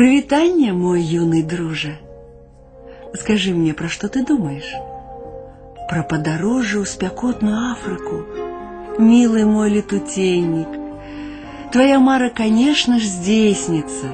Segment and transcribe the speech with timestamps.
[0.00, 1.98] Прывітанне, мой юный дружа.
[3.14, 4.72] Скажи мне, про что ты думаешь?
[5.88, 8.24] Про подорожье у спякотную Африку.
[8.98, 10.68] Милый мой летутейник,
[11.72, 14.06] твоя мара, конечно ж, здейснится.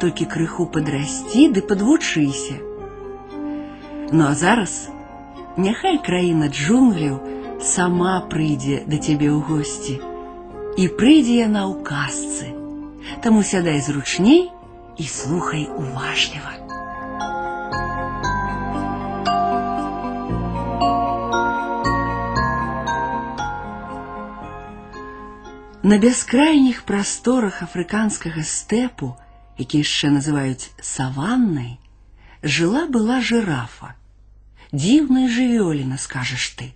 [0.00, 2.54] Только крыху подрасти, да подвучыся.
[4.12, 4.88] Ну а зараз
[5.56, 7.20] няхай краіна джунгляў
[7.64, 9.94] сама прыйдзе да цябе ў госці.
[10.76, 12.52] І прыйдзе яна ў казцы.
[13.24, 14.50] Таму сядай зручней
[14.96, 16.52] і слухай уважліва.
[25.82, 29.16] На бяскрайніх прасторах афрыканскага стэпу,
[29.58, 31.80] які яшчэ называюць саваннай,
[32.42, 33.98] жыла была жирафа.
[34.70, 36.70] Дзіўная жывёліна, скажаш ты.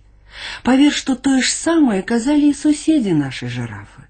[0.67, 4.03] Павер, што тое ж самае казалі і суседзі нашай жирафы.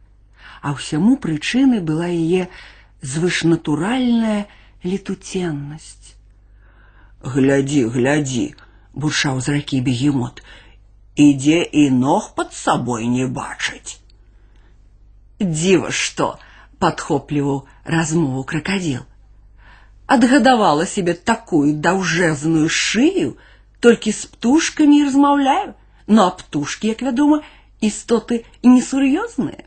[0.65, 2.49] А ўсяму прычынай была яе
[3.01, 4.47] звышнатуральная
[4.83, 6.15] летуценнасць.
[7.21, 8.45] Глядзі, глядзі,
[8.93, 10.41] бурчаў з ракі бегемот.
[11.17, 13.97] Ідзе і ног пад сабой не бачыць.
[15.41, 16.37] Дзіва што,
[16.79, 19.05] падхопліваў размову кракадзіл.
[20.05, 23.35] Адгадавала себе такую даўжэзную шыю,
[23.79, 25.73] толькі з птушкамі і размаўляю,
[26.07, 27.41] ну а птушкі, як вядома,
[27.81, 29.65] істоты несур'ёзныя.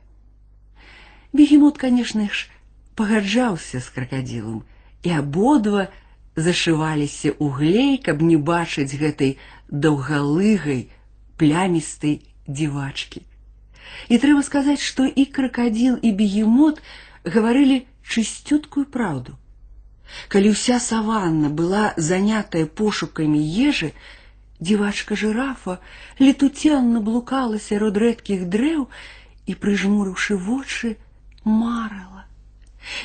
[1.32, 2.48] Бегемот, конечно ж,
[2.94, 4.62] пагаджаўся з кракадзілам,
[5.02, 5.88] і абодва
[6.36, 9.36] зашываліся ў глей, каб не бачыць гэтай
[9.68, 10.88] даўгалыгай
[11.40, 13.22] плямістай дзівачкі.
[14.08, 16.82] І трэба сказаць, што і кракадзіл і бегемот
[17.24, 19.36] гаварылі чысцюткую праўду.
[20.28, 23.92] Калі ўся саванна была занятая пошукамі ежы,
[24.60, 25.78] дзівачка жирафа
[26.18, 28.88] летуценна блукала сярод рэдкіх дрэў
[29.46, 30.96] і, прыжмурыўшы вочы,
[31.44, 32.13] марала.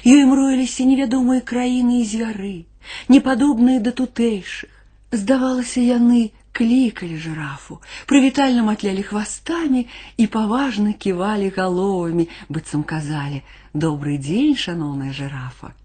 [0.06, 2.56] Ёй мроіліся невядомыя краіны і звяры,
[3.10, 4.72] непадобныя да тутэйшых.
[5.12, 7.80] Здавалася, яны клікалі жирафу,
[8.10, 9.86] прывітальна матлялі хвастамі
[10.18, 13.44] і паважна ківалі галовамі, быццам казалі:
[13.74, 15.76] добрый дзень, шаноўная жирафа.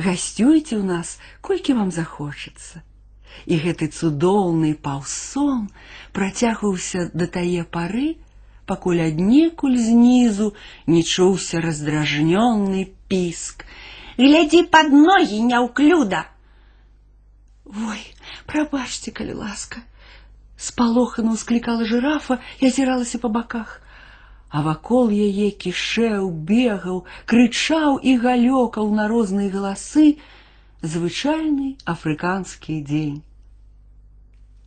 [0.00, 2.80] Гасцюйце ў нас, колькі вам захочацца.
[3.44, 5.68] І гэты цудоўны паўсон
[6.16, 8.16] працягваўся да тае пары,
[8.66, 10.52] пакуль аднекуль знізу
[10.86, 13.64] не чуўся раздражнённы піск.
[14.18, 16.26] Глядзі пад ногі, няўклюда!
[17.66, 18.02] Ой,
[18.46, 19.82] прабачце, калі ласка,
[20.56, 23.82] спалохана ўсклікала жирафа і азіралася па баках.
[24.48, 30.16] А вакол яе кішэў, бегаў, крычаў і галёкаў на розныя галасы
[30.82, 33.20] звычайны афрыканскі дзень.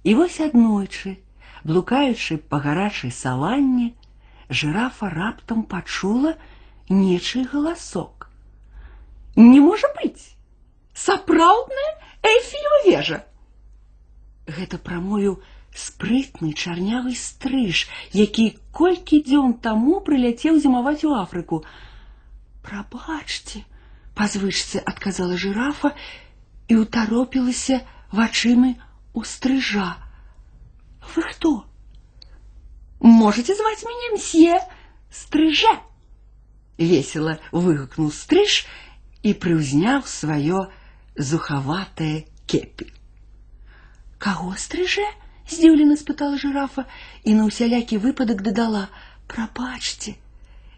[0.04, 1.18] І вось аднойчы,
[1.64, 3.94] блукаючы па гарачай саванне,
[4.50, 6.36] жирафа раптам пачула
[6.90, 8.30] нечый галасок.
[9.36, 10.36] Не можа быць!
[10.94, 11.92] Сапраўдная
[12.24, 13.24] эйфелева вежа!
[14.50, 15.38] Гэта прамовіў
[15.76, 21.64] спрытны чарнявы стрыж, які колькі дзён таму прыляцеў зімаваць у Афрыку.
[22.66, 23.64] Прабачце,
[24.18, 25.94] па звычцы адказала жирафа
[26.68, 27.80] і ўтаропілася
[28.12, 28.76] вачымі
[29.14, 29.96] у стрыжа.
[31.16, 31.66] Вы хто?
[33.00, 34.60] Можете зваць мяне мсье
[35.12, 35.80] стрыжа.
[36.78, 38.66] Весело выгукнул стриж
[39.24, 40.68] и прыўзняў свое
[41.16, 42.92] зухаватае кепі.
[44.18, 45.08] Каго стрыже?
[45.50, 46.86] здзіўлена спытала жирафа
[47.26, 48.90] і на ўсялякі выпадак дадала:
[49.28, 50.16] "Прабачце".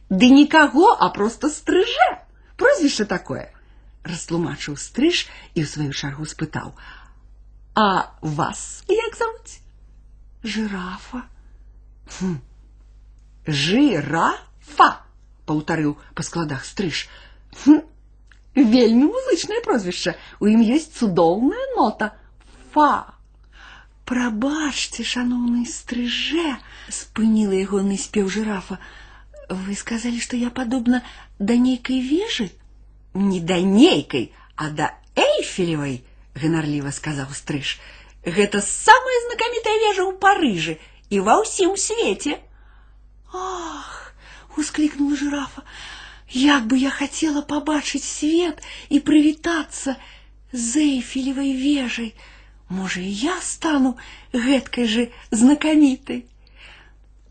[0.09, 2.23] Ды никого, а просто стрыжа.
[2.55, 3.51] Прозвище такое.
[4.03, 6.73] Растлумачыў стриж і ў сваю чаргу спытаў:
[7.75, 9.61] "А вас як зовут?"
[10.43, 11.23] Жирафа.
[12.17, 12.39] Хм.
[13.45, 14.89] Жирафа,
[15.45, 17.07] паўтарыў па складах стриж.
[17.63, 17.81] Хм.
[18.55, 20.15] Вельмі музычнае прозвішча.
[20.39, 22.11] У ім ёсць цудоўная нота.
[22.73, 23.15] Фа.
[24.11, 26.57] Прабачце, шаноўны стрыже,
[26.91, 28.79] спыніла ягоны спеў жирафа.
[29.47, 30.99] Вы сказалі, што я падобна
[31.39, 32.51] да нейкай вежы?
[33.13, 36.03] Не да нейкай, а да эйфелевай,
[36.35, 37.79] ганарліва сказаў стрыж.
[38.25, 40.77] Гэта самая знакамітая вежа ў Парыжы
[41.09, 42.37] і ва ўсім свеце.
[43.33, 44.13] Ах,
[44.57, 45.63] усклікнула жирафа.
[46.31, 49.97] Як бы я хацела пабачыць свет і прывітацца
[50.53, 52.13] з эйфелевай вежай.
[52.69, 53.97] Можа, і я стану
[54.31, 56.23] гэткай же знакамітай.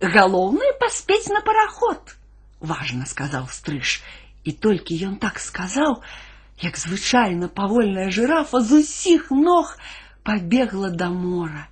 [0.01, 2.17] Галоўнае паспець на параход,
[2.61, 4.01] важна сказаў стрыж,
[4.45, 6.01] і толькі ён так сказаў,
[6.61, 9.77] як звычайна павольная жирафа з усіх ног
[10.25, 11.67] пабегла да мора.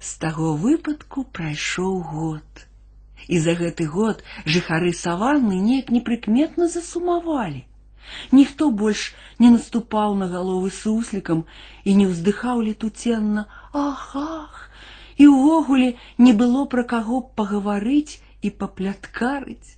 [0.00, 2.66] З таго выпадку прайшоў год.
[3.26, 7.64] І за гэты год жыхары саванны неяк непрыкметна засумавалі.
[8.32, 11.44] Ніхто больш не наступаў на галовы суслікам
[11.84, 14.64] і не ўздыхаў летуценна ах ах
[15.18, 15.88] і ўвогуле
[16.18, 19.76] не было пра каго пагаварыць і папляткарыць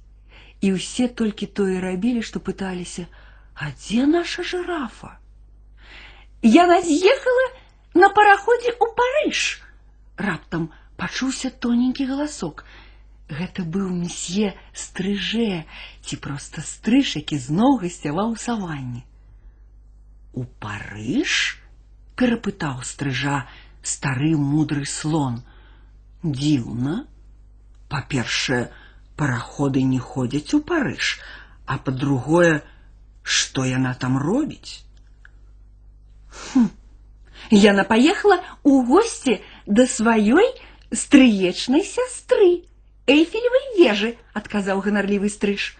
[0.61, 3.09] і ўсе толькі тое рабілі што пыталіся
[3.55, 5.17] а дзе наша жирафа
[6.45, 7.47] яна з'ехала
[7.95, 9.41] на параходзе ў парыж
[10.29, 10.71] раптам
[11.01, 12.65] пачуўся тоненькі галасок
[13.31, 15.63] Гэта быў месье стрыжэ
[16.03, 19.07] ці проста стрыж, які зноў гасцяваў у саванне.
[20.35, 21.35] У Парыж
[22.19, 23.47] перапытаў стрыжа
[23.87, 25.39] стары мудры слон.
[26.27, 27.07] Дзіўна.
[27.91, 28.61] Па-першае,
[29.15, 31.15] параходы не ходзяць у Парыж,
[31.71, 32.67] а па-другое,
[33.23, 34.83] што яна там робіць?
[36.54, 36.70] Хм.
[37.52, 40.48] Яна паехала ў госці да сваёй
[40.92, 42.66] стрыечнай сястры.
[43.08, 45.78] Эйфелевой вежы, отказал гонорливый стриж.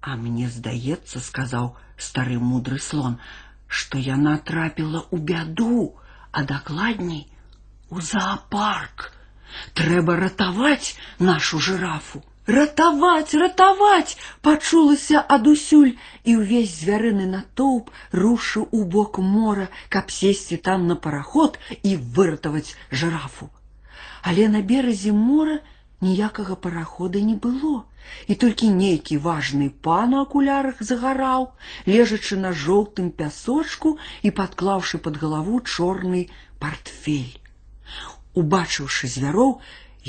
[0.00, 3.18] А мне здаецца, сказал старый мудрый слон,
[3.66, 5.96] что я натрапила у бяду,
[6.32, 7.28] а докладней
[7.88, 9.12] у зоопарк.
[9.74, 14.17] Трэба ратаваць нашу жирафу Ратаваць, ратаваць!
[14.41, 15.91] пачулася адусюль,
[16.25, 22.75] і ўвесь звярыны натоўп рушыў у бок мора, каб сесці там на параход і выратаваць
[22.89, 23.49] жирафу.
[24.23, 25.59] Але на беразе мора
[26.01, 27.85] ніякага парахода не было,
[28.27, 31.47] і толькі нейкі важны пан у акулярах загараў,
[31.85, 36.25] лежачы на жоўтым пясочку і падклаўшы пад галаву чорны
[36.57, 37.37] портфель.
[38.33, 39.59] Убачыўшы звяроў,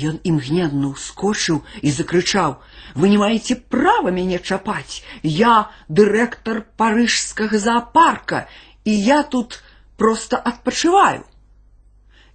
[0.09, 5.05] ён імгненна ўскочыў і закрычаў: « Вы не маеце права мяне чапаць.
[5.21, 8.47] Я дырэктар парыжскага зоопарка,
[8.85, 9.61] і я тут
[9.97, 11.23] просто адпачываю.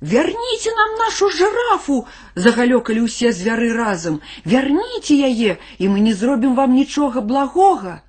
[0.01, 2.07] Верните нам нашу жирафу,
[2.39, 4.21] загалёкалі ўсе звяры разам.
[4.45, 8.03] Верните яе, і мы не зробім вам нічога благога.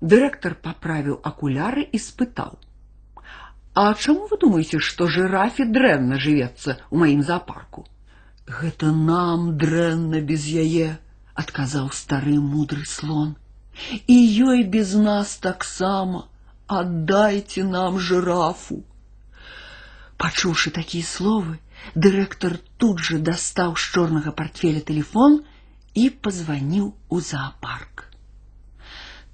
[0.00, 7.24] Дырэктар паправіў акуляры і спытаў: « А чаму вы думаеце, што жирафе дрэнна жывецца ў маім
[7.24, 7.88] зоапарку?
[8.50, 10.98] Гэта нам дрэнна без яе,
[11.42, 13.36] адказаў стары мудры слон.
[14.06, 14.16] І
[14.50, 16.26] ёй без нас таксама.
[16.66, 18.82] Аддайце нам жирафу.
[20.20, 21.58] Пачуўшы такія словы,
[21.94, 25.40] дырэктар тут же дастаў з чорнага портфеля телефон
[25.94, 28.04] і пазваніў у зоопарк.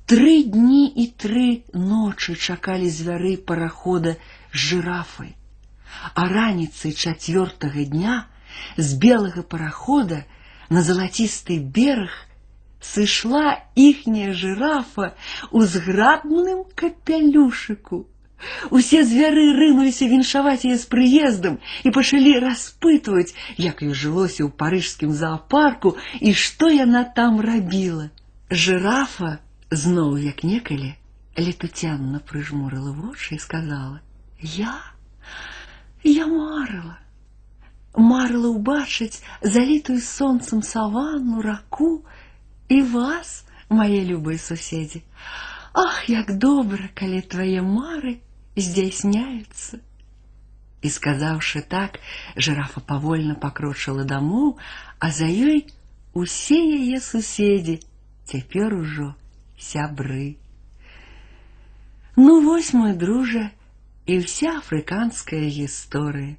[0.06, 4.14] Тры дні і тры ночы чакалі звяры парахода
[4.52, 5.34] з жирафай,
[6.14, 8.16] а раніцай чацвёртага дня
[8.76, 10.24] з белага парахода
[10.70, 12.12] на залацісты бераг
[12.80, 15.14] сышла іхняя жирафа
[15.50, 18.06] ў зграбным капялюшыку.
[18.70, 21.56] Усе звяры рынуліся віншаваць яе з прыездам
[21.88, 28.10] і пачалі распытваць, як ёй жылося ў парыжскім зоапарку і што яна там рабіла.
[28.50, 29.38] Жирафа
[29.70, 30.92] зноў як некалі
[31.36, 34.76] летуцянна прыжмурыла вочы і сказала: « Я
[36.04, 36.98] я марыла,
[37.96, 42.04] марыла ўбачыць залітую сонцам саванну раку
[42.68, 45.02] і вас, мае любыя суседзі.
[45.72, 48.20] Ах, як добра, калі твае мары
[48.56, 49.80] здзяйсняюцца.
[50.82, 51.98] І сказаўшы так,
[52.36, 54.56] жирафа павольна пакрочыла дамоў,
[54.98, 55.66] а за ёй
[56.12, 57.80] усе яе суседзі
[58.24, 59.14] цяпер ужо
[59.58, 60.36] сябры.
[62.16, 63.50] Ну вось мой дружа
[64.06, 66.36] і вся афрыканская гісторыя.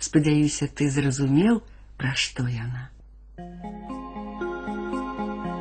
[0.00, 1.60] Спадзяюся, ты зразумеў,
[2.00, 2.88] пра што яна.